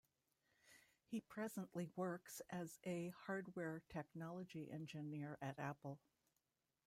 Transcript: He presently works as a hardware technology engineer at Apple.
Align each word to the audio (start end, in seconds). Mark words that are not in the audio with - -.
He 1.05 1.21
presently 1.21 1.91
works 1.95 2.41
as 2.49 2.79
a 2.83 3.09
hardware 3.27 3.83
technology 3.89 4.71
engineer 4.71 5.37
at 5.43 5.59
Apple. 5.59 5.99